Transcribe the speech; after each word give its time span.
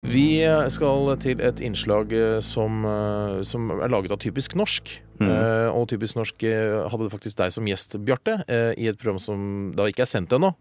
Vi 0.00 0.40
skal 0.72 1.10
til 1.20 1.42
et 1.44 1.60
innslag 1.60 2.12
eh, 2.16 2.38
som, 2.40 2.84
eh, 2.88 3.42
som 3.44 3.68
er 3.76 3.92
laget 3.92 4.14
av 4.14 4.20
Typisk 4.22 4.56
norsk. 4.56 4.96
Mm. 5.20 5.28
og 5.76 5.82
Typisk 5.90 6.16
norsk 6.16 6.46
hadde 6.46 6.86
hadde 6.88 7.10
faktisk 7.12 7.36
deg 7.42 7.52
som 7.52 7.66
gjest, 7.68 7.98
Bjarte, 8.00 8.38
eh, 8.48 8.72
i 8.80 8.86
et 8.88 8.96
program 8.96 9.18
som 9.20 9.42
da 9.76 9.84
ikke 9.90 10.06
er 10.06 10.08
sendt 10.08 10.32
ennå. 10.32 10.54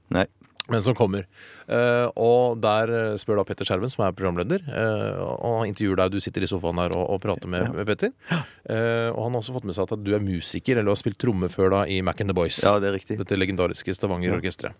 Men 0.70 0.83
som 0.86 0.96
kommer. 0.97 1.25
Eh, 1.67 2.07
og 2.20 2.60
der 2.62 2.91
eh, 2.94 3.15
spør 3.17 3.39
da 3.39 3.46
Petter 3.47 3.65
Skjerven, 3.65 3.89
som 3.89 4.05
er 4.05 4.13
programleder, 4.17 4.62
eh, 4.70 5.21
og 5.21 5.62
han 5.62 5.71
intervjuer 5.71 5.97
deg. 6.03 6.13
Du 6.13 6.21
sitter 6.21 6.46
i 6.46 6.49
sofaen 6.49 6.81
her 6.81 6.94
og, 6.94 7.06
og 7.15 7.21
prater 7.24 7.49
med, 7.49 7.71
med 7.74 7.87
Petter. 7.90 8.13
Eh, 8.29 9.10
og 9.10 9.24
han 9.26 9.33
har 9.33 9.42
også 9.42 9.56
fått 9.56 9.65
med 9.69 9.78
seg 9.78 9.90
at 9.90 10.03
du 10.06 10.12
er 10.13 10.24
musiker, 10.24 10.78
eller 10.78 10.94
har 10.94 11.01
spilt 11.01 11.19
tromme 11.21 11.49
før 11.53 11.74
da 11.74 11.85
i 11.90 12.01
Mac 12.06 12.21
and 12.21 12.29
the 12.29 12.37
Boys. 12.37 12.62
Ja, 12.65 12.78
det 12.81 12.92
er 12.92 12.99
riktig. 12.99 13.17
Dette 13.21 13.40
legendariske 13.40 13.96
Stavanger-orkesteret. 13.97 14.78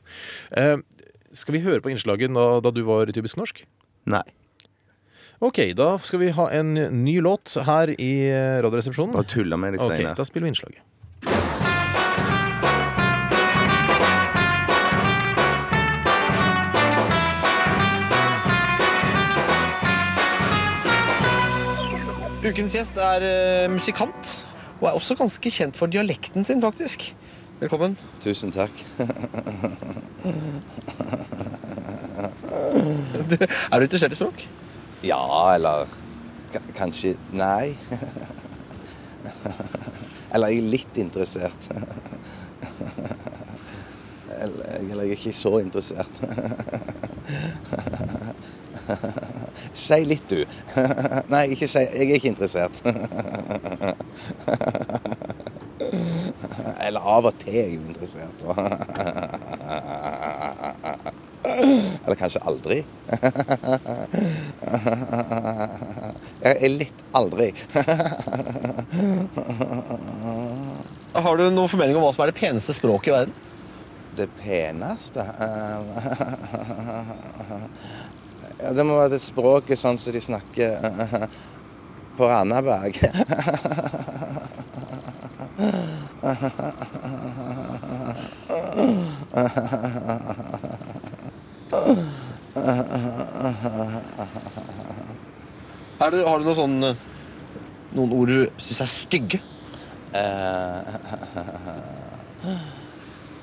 Eh, 0.62 0.76
skal 1.34 1.58
vi 1.58 1.64
høre 1.66 1.82
på 1.86 1.94
innslaget 1.94 2.34
da, 2.38 2.46
da 2.62 2.74
du 2.74 2.84
var 2.86 3.10
typisk 3.16 3.42
norsk? 3.42 3.64
Nei. 4.10 4.26
Ok, 5.40 5.60
da 5.72 5.94
skal 6.04 6.20
vi 6.20 6.30
ha 6.36 6.50
en 6.52 6.74
ny 6.76 7.14
låt 7.24 7.54
her 7.64 7.94
i 7.96 8.12
Radioresepsjonen. 8.60 9.14
Bare 9.16 9.24
tulla 9.24 9.56
med 9.56 9.78
deg, 9.78 9.86
Ok, 9.86 10.02
da 10.18 10.26
spiller 10.28 10.50
vi 10.50 10.52
innslaget. 10.52 10.84
Ukens 22.44 22.76
gjest 22.76 23.00
er 23.00 23.24
eh, 23.24 23.72
musikant, 23.72 24.36
og 24.82 24.90
er 24.90 25.00
også 25.00 25.16
ganske 25.20 25.52
kjent 25.56 25.80
for 25.80 25.92
dialekten 25.92 26.44
sin, 26.48 26.60
faktisk. 26.64 27.14
Velkommen. 27.64 27.96
Tusen 28.20 28.52
takk. 28.52 28.76
Du, 33.30 33.36
er 33.36 33.80
du 33.80 33.84
interessert 33.86 34.14
i 34.14 34.18
språk? 34.18 34.44
Ja, 35.02 35.54
eller 35.56 35.88
kanskje 36.76 37.16
Nei. 37.32 37.78
eller 40.34 40.48
jeg 40.52 40.58
er 40.58 40.62
litt 40.74 40.98
interessert. 41.00 41.70
eller 44.40 44.66
jeg 44.76 44.98
er 44.98 45.04
ikke 45.16 45.34
så 45.36 45.60
interessert. 45.64 46.16
Si 49.74 50.04
litt, 50.04 50.30
du. 50.30 50.46
Nei, 51.30 51.48
ikke 51.54 51.68
si 51.70 51.80
Jeg 51.86 52.10
er 52.10 52.16
ikke 52.18 52.28
interessert. 52.34 52.82
Eller 56.84 57.00
av 57.00 57.26
og 57.30 57.34
til 57.40 57.54
er 57.54 57.68
jeg 57.70 57.80
interessert. 57.80 58.44
Kanskje 62.20 62.42
aldri. 62.44 62.84
Jeg 66.44 66.56
er 66.56 66.70
litt 66.74 67.04
aldri. 67.16 67.54
Har 71.20 71.38
du 71.38 71.44
noen 71.50 71.70
formening 71.72 71.96
om 71.98 72.04
hva 72.04 72.12
som 72.16 72.24
er 72.24 72.32
det 72.32 72.40
peneste 72.40 72.74
språket 72.76 73.08
i 73.10 73.16
verden? 73.16 73.34
Det 74.20 74.28
peneste 74.42 75.24
ja, 78.60 78.72
Det 78.76 78.84
må 78.84 78.98
være 78.98 79.14
det 79.16 79.22
språket 79.24 79.80
sånn 79.80 80.00
som 80.02 80.12
de 80.16 80.22
snakker 80.24 80.70
på 82.18 82.24
Randaberg. 82.28 82.94
Er 96.00 96.12
det, 96.12 96.24
har 96.26 96.40
du 96.40 96.46
noe 96.48 96.56
sånn, 96.58 96.84
eh, 96.88 96.96
noen 97.98 98.12
ord 98.16 98.28
du 98.32 98.40
syns 98.58 98.82
er 98.86 98.90
stygge? 98.90 99.40
Eh, 100.16 100.82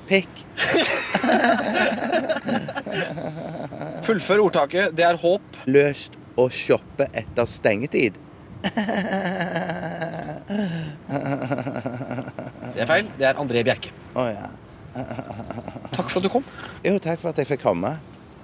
Pikk. 0.07 0.33
Fullfør 4.07 4.39
ordtaket. 4.47 4.85
Det 4.95 5.05
er 5.07 5.15
håp. 5.21 5.41
Løst 5.67 6.11
å 6.39 6.49
shoppe 6.53 7.05
etter 7.15 7.45
stengetid. 7.49 8.13
Det 8.67 8.71
er 12.83 12.87
feil. 12.89 13.05
Det 13.17 13.25
er 13.27 13.33
André 13.41 13.59
Bjerke. 13.67 13.89
Oh, 14.15 14.27
ja. 14.31 14.47
Takk 15.93 16.09
for 16.09 16.17
at 16.19 16.25
du 16.25 16.29
kom. 16.31 16.43
Jo, 16.85 16.97
takk 17.03 17.19
for 17.21 17.29
at 17.31 17.37
jeg 17.41 17.47
fikk 17.51 17.61
komme. 17.65 17.91